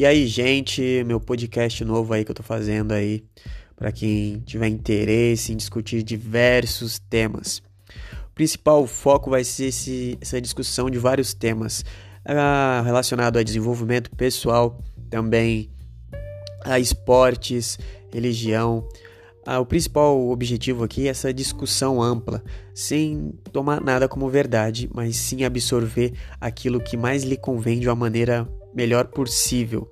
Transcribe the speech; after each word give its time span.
E 0.00 0.06
aí, 0.06 0.26
gente, 0.26 1.04
meu 1.04 1.20
podcast 1.20 1.84
novo 1.84 2.14
aí 2.14 2.24
que 2.24 2.30
eu 2.30 2.34
tô 2.34 2.42
fazendo 2.42 2.92
aí, 2.92 3.22
para 3.76 3.92
quem 3.92 4.40
tiver 4.46 4.66
interesse 4.68 5.52
em 5.52 5.56
discutir 5.58 6.02
diversos 6.02 6.98
temas. 6.98 7.58
O 8.30 8.34
principal 8.34 8.86
foco 8.86 9.28
vai 9.28 9.44
ser 9.44 9.66
esse, 9.66 10.16
essa 10.18 10.40
discussão 10.40 10.88
de 10.88 10.98
vários 10.98 11.34
temas 11.34 11.84
uh, 12.24 12.82
relacionado 12.82 13.38
a 13.38 13.42
desenvolvimento 13.42 14.10
pessoal, 14.12 14.82
também 15.10 15.70
a 16.64 16.80
esportes, 16.80 17.78
religião. 18.10 18.88
Uh, 19.46 19.60
o 19.60 19.66
principal 19.66 20.30
objetivo 20.30 20.82
aqui 20.82 21.08
é 21.08 21.10
essa 21.10 21.30
discussão 21.30 22.02
ampla, 22.02 22.42
sem 22.74 23.34
tomar 23.52 23.82
nada 23.82 24.08
como 24.08 24.30
verdade, 24.30 24.88
mas 24.94 25.16
sim 25.16 25.44
absorver 25.44 26.14
aquilo 26.40 26.80
que 26.80 26.96
mais 26.96 27.22
lhe 27.22 27.36
convém 27.36 27.78
de 27.78 27.86
uma 27.86 27.94
maneira 27.94 28.48
melhor 28.74 29.06
possível. 29.06 29.88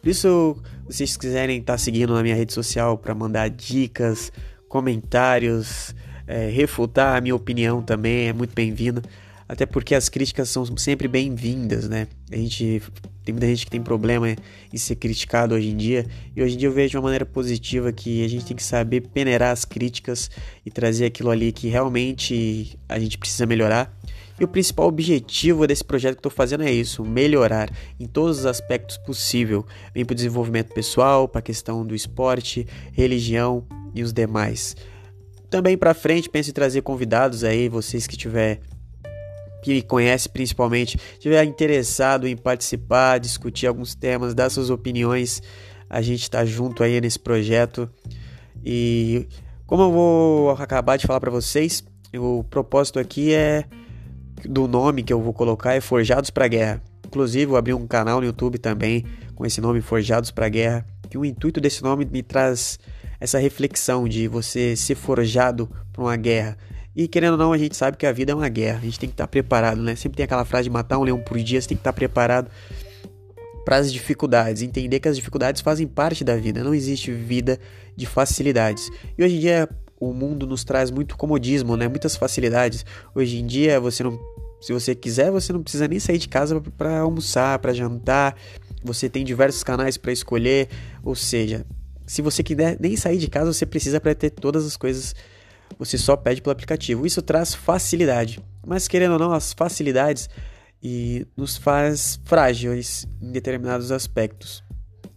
Por 0.00 0.08
isso, 0.08 0.56
se 0.88 0.98
vocês 0.98 1.16
quiserem 1.16 1.58
estar 1.60 1.74
tá 1.74 1.78
seguindo 1.78 2.14
na 2.14 2.22
minha 2.22 2.34
rede 2.34 2.52
social 2.52 2.96
para 2.96 3.14
mandar 3.14 3.48
dicas, 3.48 4.32
comentários, 4.68 5.94
é, 6.26 6.48
refutar 6.48 7.16
a 7.16 7.20
minha 7.20 7.34
opinião 7.34 7.82
também 7.82 8.28
é 8.28 8.32
muito 8.32 8.54
bem-vindo. 8.54 9.02
Até 9.48 9.64
porque 9.64 9.94
as 9.94 10.10
críticas 10.10 10.50
são 10.50 10.64
sempre 10.76 11.08
bem-vindas, 11.08 11.88
né? 11.88 12.06
A 12.30 12.36
gente 12.36 12.82
tem 13.24 13.32
muita 13.32 13.46
gente 13.46 13.64
que 13.64 13.70
tem 13.70 13.82
problema 13.82 14.28
em 14.72 14.76
ser 14.76 14.96
criticado 14.96 15.54
hoje 15.54 15.70
em 15.70 15.76
dia, 15.76 16.06
e 16.36 16.42
hoje 16.42 16.54
em 16.54 16.58
dia 16.58 16.68
eu 16.68 16.72
vejo 16.72 16.90
de 16.90 16.96
uma 16.98 17.04
maneira 17.04 17.24
positiva 17.24 17.90
que 17.90 18.22
a 18.22 18.28
gente 18.28 18.44
tem 18.44 18.56
que 18.56 18.62
saber 18.62 19.02
peneirar 19.08 19.50
as 19.50 19.64
críticas 19.64 20.30
e 20.66 20.70
trazer 20.70 21.06
aquilo 21.06 21.30
ali 21.30 21.50
que 21.50 21.68
realmente 21.68 22.78
a 22.86 22.98
gente 22.98 23.16
precisa 23.16 23.46
melhorar 23.46 23.97
e 24.40 24.44
o 24.44 24.48
principal 24.48 24.86
objetivo 24.86 25.66
desse 25.66 25.84
projeto 25.84 26.14
que 26.14 26.20
estou 26.20 26.30
fazendo 26.30 26.62
é 26.62 26.72
isso: 26.72 27.04
melhorar 27.04 27.70
em 27.98 28.06
todos 28.06 28.40
os 28.40 28.46
aspectos 28.46 28.96
possível, 28.98 29.66
bem 29.92 30.04
para 30.04 30.12
o 30.12 30.16
desenvolvimento 30.16 30.72
pessoal, 30.72 31.26
para 31.26 31.40
a 31.40 31.42
questão 31.42 31.84
do 31.84 31.94
esporte, 31.94 32.66
religião 32.92 33.66
e 33.94 34.02
os 34.02 34.12
demais. 34.12 34.76
Também 35.50 35.76
para 35.76 35.94
frente 35.94 36.28
penso 36.28 36.50
em 36.50 36.52
trazer 36.52 36.82
convidados 36.82 37.42
aí, 37.42 37.68
vocês 37.68 38.06
que 38.06 38.16
tiver 38.16 38.60
que 39.62 39.74
me 39.74 39.82
conhece 39.82 40.28
principalmente, 40.28 40.96
tiver 41.18 41.42
interessado 41.44 42.28
em 42.28 42.36
participar, 42.36 43.18
discutir 43.18 43.66
alguns 43.66 43.92
temas, 43.92 44.34
dar 44.34 44.50
suas 44.50 44.70
opiniões, 44.70 45.42
a 45.90 46.00
gente 46.00 46.22
está 46.22 46.44
junto 46.44 46.84
aí 46.84 47.00
nesse 47.00 47.18
projeto. 47.18 47.90
E 48.64 49.26
como 49.66 49.82
eu 49.82 49.90
vou 49.90 50.50
acabar 50.50 50.96
de 50.96 51.06
falar 51.06 51.18
para 51.18 51.30
vocês, 51.30 51.82
o 52.14 52.44
propósito 52.44 53.00
aqui 53.00 53.34
é 53.34 53.64
do 54.44 54.68
nome 54.68 55.02
que 55.02 55.12
eu 55.12 55.20
vou 55.20 55.32
colocar 55.32 55.74
é 55.74 55.80
Forjados 55.80 56.30
para 56.30 56.48
Guerra. 56.48 56.82
Inclusive, 57.06 57.46
vou 57.46 57.56
abrir 57.56 57.74
um 57.74 57.86
canal 57.86 58.20
no 58.20 58.26
YouTube 58.26 58.58
também 58.58 59.04
com 59.34 59.46
esse 59.46 59.60
nome 59.60 59.80
Forjados 59.80 60.30
para 60.30 60.48
Guerra. 60.48 60.84
E 61.12 61.16
o 61.16 61.24
intuito 61.24 61.60
desse 61.60 61.82
nome 61.82 62.04
me 62.04 62.22
traz 62.22 62.78
essa 63.20 63.38
reflexão 63.38 64.06
de 64.06 64.28
você 64.28 64.76
ser 64.76 64.94
forjado 64.94 65.68
para 65.92 66.02
uma 66.02 66.16
guerra. 66.16 66.56
E 66.94 67.06
querendo 67.08 67.32
ou 67.32 67.38
não, 67.38 67.52
a 67.52 67.58
gente 67.58 67.76
sabe 67.76 67.96
que 67.96 68.06
a 68.06 68.12
vida 68.12 68.32
é 68.32 68.34
uma 68.34 68.48
guerra. 68.48 68.78
A 68.78 68.84
gente 68.84 68.98
tem 68.98 69.08
que 69.08 69.14
estar 69.14 69.26
preparado, 69.26 69.80
né? 69.80 69.94
Sempre 69.96 70.16
tem 70.16 70.24
aquela 70.24 70.44
frase 70.44 70.64
de 70.64 70.70
matar 70.70 70.98
um 70.98 71.02
leão 71.02 71.20
por 71.20 71.38
dia, 71.38 71.60
você 71.60 71.68
tem 71.68 71.76
que 71.76 71.80
estar 71.80 71.92
preparado 71.92 72.50
para 73.64 73.76
as 73.76 73.92
dificuldades, 73.92 74.62
entender 74.62 74.98
que 74.98 75.08
as 75.08 75.16
dificuldades 75.16 75.60
fazem 75.60 75.86
parte 75.86 76.24
da 76.24 76.36
vida. 76.36 76.64
Não 76.64 76.74
existe 76.74 77.12
vida 77.12 77.58
de 77.94 78.06
facilidades. 78.06 78.88
E 79.16 79.22
hoje 79.22 79.36
em 79.36 79.40
dia 79.40 79.68
o 80.00 80.12
mundo 80.12 80.46
nos 80.46 80.64
traz 80.64 80.90
muito 80.90 81.16
comodismo, 81.16 81.76
né? 81.76 81.88
Muitas 81.88 82.16
facilidades. 82.16 82.84
Hoje 83.14 83.38
em 83.38 83.46
dia, 83.46 83.80
você 83.80 84.02
não, 84.02 84.18
se 84.60 84.72
você 84.72 84.94
quiser, 84.94 85.30
você 85.30 85.52
não 85.52 85.62
precisa 85.62 85.88
nem 85.88 85.98
sair 85.98 86.18
de 86.18 86.28
casa 86.28 86.60
para 86.76 87.00
almoçar, 87.00 87.58
para 87.58 87.72
jantar. 87.72 88.36
Você 88.82 89.08
tem 89.08 89.24
diversos 89.24 89.62
canais 89.64 89.96
para 89.96 90.12
escolher, 90.12 90.68
ou 91.02 91.14
seja, 91.14 91.66
se 92.06 92.22
você 92.22 92.42
quiser 92.42 92.76
nem 92.80 92.96
sair 92.96 93.18
de 93.18 93.28
casa, 93.28 93.52
você 93.52 93.66
precisa 93.66 94.00
para 94.00 94.14
ter 94.14 94.30
todas 94.30 94.64
as 94.64 94.76
coisas. 94.76 95.14
Você 95.78 95.98
só 95.98 96.16
pede 96.16 96.40
pelo 96.40 96.52
aplicativo. 96.52 97.06
Isso 97.06 97.20
traz 97.20 97.54
facilidade. 97.54 98.40
Mas 98.66 98.88
querendo 98.88 99.12
ou 99.12 99.18
não, 99.18 99.32
as 99.32 99.52
facilidades 99.52 100.28
e 100.82 101.26
nos 101.36 101.56
faz 101.56 102.20
frágeis 102.24 103.06
em 103.20 103.32
determinados 103.32 103.90
aspectos. 103.92 104.62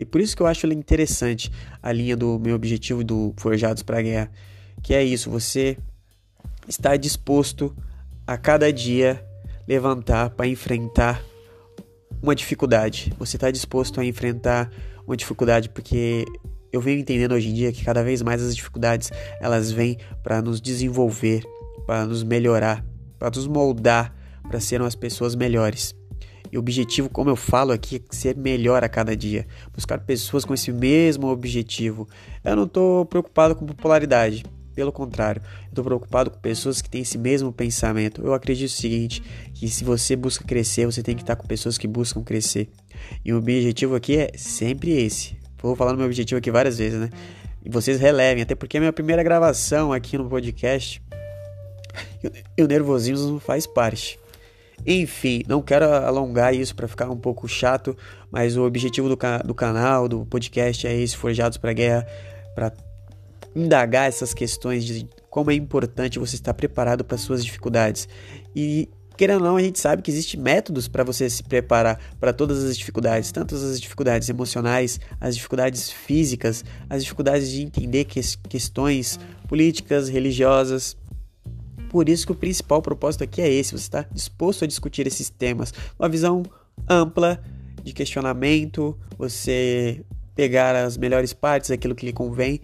E 0.00 0.04
por 0.04 0.20
isso 0.20 0.34
que 0.34 0.42
eu 0.42 0.46
acho 0.46 0.66
interessante 0.66 1.52
a 1.80 1.92
linha 1.92 2.16
do 2.16 2.38
meu 2.38 2.56
objetivo 2.56 3.04
do 3.04 3.32
Forjados 3.36 3.82
para 3.82 3.98
a 3.98 4.02
Guerra 4.02 4.30
que 4.82 4.94
é 4.94 5.02
isso, 5.02 5.30
você 5.30 5.76
está 6.66 6.96
disposto 6.96 7.74
a 8.26 8.36
cada 8.36 8.72
dia 8.72 9.24
levantar 9.66 10.30
para 10.30 10.46
enfrentar 10.46 11.22
uma 12.22 12.34
dificuldade. 12.34 13.12
Você 13.18 13.36
está 13.36 13.50
disposto 13.50 14.00
a 14.00 14.04
enfrentar 14.04 14.70
uma 15.06 15.16
dificuldade 15.16 15.68
porque 15.68 16.24
eu 16.72 16.80
venho 16.80 17.00
entendendo 17.00 17.32
hoje 17.32 17.48
em 17.48 17.54
dia 17.54 17.72
que 17.72 17.84
cada 17.84 18.02
vez 18.02 18.22
mais 18.22 18.42
as 18.42 18.54
dificuldades 18.54 19.10
elas 19.40 19.70
vêm 19.70 19.98
para 20.22 20.40
nos 20.40 20.60
desenvolver, 20.60 21.42
para 21.86 22.06
nos 22.06 22.22
melhorar, 22.22 22.84
para 23.18 23.30
nos 23.30 23.46
moldar 23.46 24.14
para 24.48 24.60
sermos 24.60 24.88
as 24.88 24.94
pessoas 24.94 25.34
melhores. 25.34 25.94
E 26.50 26.56
o 26.58 26.60
objetivo, 26.60 27.08
como 27.08 27.30
eu 27.30 27.36
falo 27.36 27.72
aqui, 27.72 27.96
é 27.96 28.14
ser 28.14 28.36
melhor 28.36 28.84
a 28.84 28.88
cada 28.88 29.16
dia. 29.16 29.46
Buscar 29.72 29.98
pessoas 30.00 30.44
com 30.44 30.52
esse 30.52 30.70
mesmo 30.70 31.28
objetivo. 31.28 32.06
Eu 32.44 32.54
não 32.54 32.64
estou 32.64 33.06
preocupado 33.06 33.56
com 33.56 33.64
popularidade. 33.64 34.44
Pelo 34.74 34.92
contrário, 34.92 35.42
eu 35.64 35.68
estou 35.68 35.84
preocupado 35.84 36.30
com 36.30 36.38
pessoas 36.38 36.80
que 36.80 36.88
têm 36.88 37.02
esse 37.02 37.18
mesmo 37.18 37.52
pensamento. 37.52 38.22
Eu 38.24 38.34
acredito 38.34 38.70
o 38.70 38.72
seguinte: 38.72 39.22
que 39.54 39.68
se 39.68 39.84
você 39.84 40.16
busca 40.16 40.44
crescer, 40.44 40.86
você 40.86 41.02
tem 41.02 41.14
que 41.14 41.22
estar 41.22 41.36
com 41.36 41.46
pessoas 41.46 41.76
que 41.76 41.86
buscam 41.86 42.22
crescer. 42.22 42.70
E 43.24 43.32
o 43.32 43.38
objetivo 43.38 43.94
aqui 43.94 44.16
é 44.16 44.30
sempre 44.36 44.92
esse. 44.92 45.36
Vou 45.60 45.76
falar 45.76 45.92
no 45.92 45.98
meu 45.98 46.06
objetivo 46.06 46.38
aqui 46.38 46.50
várias 46.50 46.78
vezes, 46.78 46.98
né? 46.98 47.10
E 47.64 47.70
vocês 47.70 48.00
relevem, 48.00 48.42
até 48.42 48.54
porque 48.54 48.76
é 48.76 48.78
a 48.78 48.80
minha 48.80 48.92
primeira 48.92 49.22
gravação 49.22 49.92
aqui 49.92 50.18
no 50.18 50.28
podcast. 50.28 51.00
E 52.56 52.62
o 52.62 52.66
nervosismo 52.66 53.32
não 53.32 53.40
faz 53.40 53.66
parte. 53.66 54.18
Enfim, 54.86 55.42
não 55.46 55.62
quero 55.62 55.84
alongar 55.84 56.54
isso 56.54 56.74
para 56.74 56.88
ficar 56.88 57.08
um 57.10 57.16
pouco 57.16 57.46
chato, 57.46 57.96
mas 58.30 58.56
o 58.56 58.64
objetivo 58.64 59.08
do, 59.08 59.16
ca 59.16 59.38
do 59.38 59.54
canal, 59.54 60.08
do 60.08 60.26
podcast 60.26 60.86
é 60.86 60.94
esse, 60.94 61.16
Forjados 61.16 61.56
para 61.56 61.72
Guerra, 61.72 62.06
para 62.54 62.72
indagar 63.54 64.08
essas 64.08 64.32
questões 64.32 64.84
de 64.84 65.08
como 65.30 65.50
é 65.50 65.54
importante 65.54 66.18
você 66.18 66.36
estar 66.36 66.54
preparado 66.54 67.04
para 67.04 67.16
suas 67.16 67.44
dificuldades. 67.44 68.08
E 68.54 68.88
querendo 69.16 69.42
ou 69.42 69.48
não, 69.48 69.56
a 69.56 69.62
gente 69.62 69.78
sabe 69.78 70.02
que 70.02 70.10
existem 70.10 70.40
métodos 70.40 70.88
para 70.88 71.04
você 71.04 71.28
se 71.28 71.42
preparar 71.42 71.98
para 72.18 72.32
todas 72.32 72.64
as 72.64 72.76
dificuldades, 72.76 73.30
tanto 73.30 73.54
as 73.54 73.80
dificuldades 73.80 74.28
emocionais, 74.28 75.00
as 75.20 75.36
dificuldades 75.36 75.90
físicas, 75.90 76.64
as 76.88 77.02
dificuldades 77.02 77.50
de 77.50 77.62
entender 77.62 78.04
que 78.04 78.20
questões 78.48 79.18
políticas, 79.48 80.08
religiosas. 80.08 80.96
Por 81.88 82.08
isso 82.08 82.26
que 82.26 82.32
o 82.32 82.34
principal 82.34 82.80
propósito 82.80 83.24
aqui 83.24 83.40
é 83.42 83.50
esse, 83.50 83.72
você 83.72 83.84
está 83.84 84.06
disposto 84.12 84.64
a 84.64 84.66
discutir 84.66 85.06
esses 85.06 85.28
temas, 85.28 85.72
uma 85.98 86.08
visão 86.08 86.42
ampla 86.88 87.40
de 87.82 87.92
questionamento, 87.92 88.98
você 89.18 90.04
pegar 90.34 90.74
as 90.74 90.96
melhores 90.96 91.32
partes 91.32 91.70
daquilo 91.70 91.94
que 91.94 92.06
lhe 92.06 92.12
convém 92.12 92.60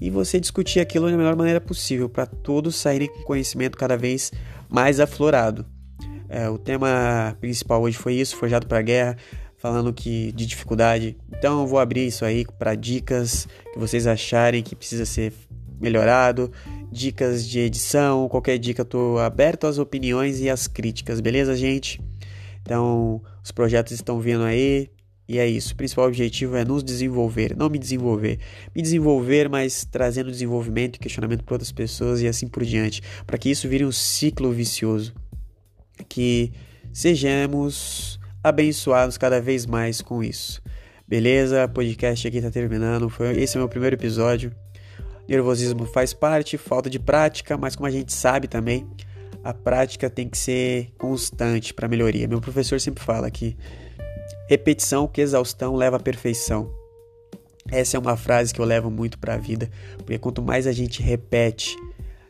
e 0.00 0.08
você 0.10 0.40
discutir 0.40 0.80
aquilo 0.80 1.10
da 1.10 1.16
melhor 1.16 1.36
maneira 1.36 1.60
possível 1.60 2.08
para 2.08 2.24
todos 2.24 2.76
saírem 2.76 3.08
com 3.08 3.22
conhecimento 3.22 3.76
cada 3.76 3.96
vez 3.96 4.32
mais 4.68 4.98
aflorado. 4.98 5.66
É, 6.28 6.48
o 6.48 6.56
tema 6.56 7.36
principal 7.40 7.82
hoje 7.82 7.98
foi 7.98 8.14
isso, 8.14 8.36
forjado 8.36 8.66
para 8.66 8.78
a 8.78 8.82
guerra, 8.82 9.16
falando 9.58 9.92
que 9.92 10.32
de 10.32 10.46
dificuldade. 10.46 11.18
Então 11.28 11.60
eu 11.60 11.66
vou 11.66 11.78
abrir 11.78 12.06
isso 12.06 12.24
aí 12.24 12.46
para 12.58 12.74
dicas 12.74 13.46
que 13.72 13.78
vocês 13.78 14.06
acharem 14.06 14.62
que 14.62 14.74
precisa 14.74 15.04
ser 15.04 15.32
melhorado, 15.80 16.50
dicas 16.90 17.46
de 17.46 17.60
edição, 17.60 18.28
qualquer 18.28 18.58
dica, 18.58 18.82
estou 18.82 19.18
aberto 19.18 19.66
às 19.66 19.78
opiniões 19.78 20.40
e 20.40 20.48
às 20.48 20.66
críticas, 20.66 21.20
beleza, 21.20 21.54
gente? 21.56 22.00
Então, 22.62 23.22
os 23.42 23.50
projetos 23.50 23.92
estão 23.92 24.20
vindo 24.20 24.44
aí, 24.44 24.90
e 25.30 25.38
é 25.38 25.46
isso. 25.46 25.74
O 25.74 25.76
principal 25.76 26.08
objetivo 26.08 26.56
é 26.56 26.64
nos 26.64 26.82
desenvolver, 26.82 27.56
não 27.56 27.70
me 27.70 27.78
desenvolver. 27.78 28.40
Me 28.74 28.82
desenvolver, 28.82 29.48
mas 29.48 29.84
trazendo 29.84 30.28
desenvolvimento 30.28 30.96
e 30.96 30.98
questionamento 30.98 31.44
para 31.44 31.54
outras 31.54 31.70
pessoas 31.70 32.20
e 32.20 32.26
assim 32.26 32.48
por 32.48 32.64
diante. 32.64 33.00
Para 33.24 33.38
que 33.38 33.48
isso 33.48 33.68
vire 33.68 33.84
um 33.84 33.92
ciclo 33.92 34.50
vicioso. 34.50 35.14
Que 36.08 36.50
sejamos 36.92 38.18
abençoados 38.42 39.16
cada 39.16 39.40
vez 39.40 39.66
mais 39.66 40.00
com 40.00 40.20
isso. 40.20 40.60
Beleza? 41.06 41.64
O 41.64 41.68
podcast 41.68 42.26
aqui 42.26 42.38
está 42.38 42.50
terminando. 42.50 43.08
Foi, 43.08 43.40
esse 43.40 43.56
é 43.56 43.60
o 43.60 43.62
meu 43.62 43.68
primeiro 43.68 43.94
episódio. 43.94 44.52
Nervosismo 45.28 45.86
faz 45.86 46.12
parte, 46.12 46.58
falta 46.58 46.90
de 46.90 46.98
prática, 46.98 47.56
mas 47.56 47.76
como 47.76 47.86
a 47.86 47.90
gente 47.92 48.12
sabe 48.12 48.48
também, 48.48 48.84
a 49.44 49.54
prática 49.54 50.10
tem 50.10 50.28
que 50.28 50.36
ser 50.36 50.90
constante 50.98 51.72
para 51.72 51.86
melhoria. 51.86 52.26
Meu 52.26 52.40
professor 52.40 52.80
sempre 52.80 53.04
fala 53.04 53.30
que 53.30 53.56
Repetição 54.50 55.06
que 55.06 55.20
exaustão 55.20 55.76
leva 55.76 55.96
à 55.96 56.00
perfeição. 56.00 56.74
Essa 57.70 57.96
é 57.96 58.00
uma 58.00 58.16
frase 58.16 58.52
que 58.52 58.60
eu 58.60 58.64
levo 58.64 58.90
muito 58.90 59.16
para 59.16 59.34
a 59.34 59.36
vida, 59.36 59.70
porque 59.98 60.18
quanto 60.18 60.42
mais 60.42 60.66
a 60.66 60.72
gente 60.72 61.00
repete 61.00 61.76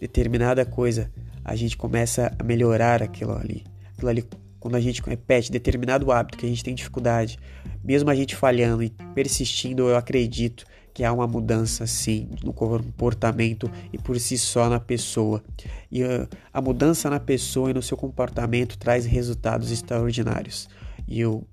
determinada 0.00 0.64
coisa, 0.64 1.12
a 1.44 1.54
gente 1.54 1.76
começa 1.76 2.34
a 2.38 2.42
melhorar 2.42 3.02
aquilo 3.02 3.32
ali. 3.36 3.66
Aquilo 3.92 4.08
ali 4.08 4.24
quando 4.58 4.76
a 4.76 4.80
gente 4.80 5.02
repete 5.02 5.52
determinado 5.52 6.10
hábito 6.10 6.38
que 6.38 6.46
a 6.46 6.48
gente 6.48 6.64
tem 6.64 6.74
dificuldade, 6.74 7.38
mesmo 7.84 8.08
a 8.08 8.14
gente 8.14 8.34
falhando 8.34 8.82
e 8.82 8.88
persistindo, 9.14 9.86
eu 9.86 9.94
acredito 9.94 10.64
que 10.94 11.04
há 11.04 11.12
uma 11.12 11.26
mudança 11.26 11.86
sim 11.86 12.30
no 12.42 12.54
comportamento 12.54 13.70
e 13.92 13.98
por 13.98 14.18
si 14.18 14.38
só 14.38 14.70
na 14.70 14.80
pessoa. 14.80 15.44
E 15.92 16.02
uh, 16.02 16.26
a 16.50 16.62
mudança 16.62 17.10
na 17.10 17.20
pessoa 17.20 17.70
e 17.70 17.74
no 17.74 17.82
seu 17.82 17.98
comportamento 17.98 18.78
traz 18.78 19.04
resultados 19.04 19.70
extraordinários. 19.70 20.66
E 21.06 21.22
o 21.24 21.44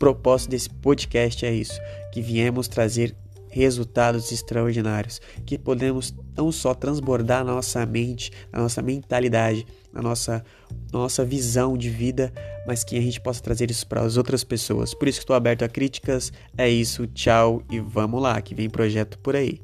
propósito 0.00 0.50
desse 0.50 0.70
podcast 0.70 1.44
é 1.44 1.52
isso, 1.52 1.78
que 2.10 2.22
viemos 2.22 2.66
trazer 2.66 3.14
resultados 3.50 4.32
extraordinários, 4.32 5.20
que 5.44 5.58
podemos 5.58 6.14
não 6.36 6.50
só 6.50 6.72
transbordar 6.72 7.44
na 7.44 7.52
nossa 7.52 7.84
mente, 7.84 8.32
na 8.50 8.60
nossa 8.62 8.80
mentalidade, 8.80 9.66
na 9.92 10.00
nossa, 10.00 10.42
nossa 10.90 11.24
visão 11.24 11.76
de 11.76 11.90
vida, 11.90 12.32
mas 12.66 12.82
que 12.82 12.96
a 12.96 13.00
gente 13.00 13.20
possa 13.20 13.42
trazer 13.42 13.70
isso 13.70 13.86
para 13.86 14.00
as 14.00 14.16
outras 14.16 14.42
pessoas. 14.42 14.94
Por 14.94 15.06
isso 15.06 15.18
que 15.18 15.24
estou 15.24 15.36
aberto 15.36 15.64
a 15.64 15.68
críticas. 15.68 16.32
É 16.56 16.68
isso, 16.68 17.06
tchau 17.08 17.62
e 17.70 17.78
vamos 17.78 18.22
lá, 18.22 18.40
que 18.40 18.54
vem 18.54 18.70
projeto 18.70 19.18
por 19.18 19.36
aí. 19.36 19.60